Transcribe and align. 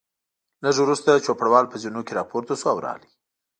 لږ 0.63 0.75
وروسته 0.83 1.23
چوپړوال 1.25 1.65
په 1.69 1.77
زینو 1.83 2.01
کې 2.07 2.17
راپورته 2.19 2.53
شو 2.59 2.67
او 2.73 2.77
راغی. 2.85 3.11